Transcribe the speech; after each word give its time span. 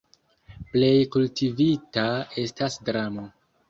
Plej 0.71 0.95
kultivita 1.17 2.09
estas 2.49 2.85
dramo. 2.91 3.33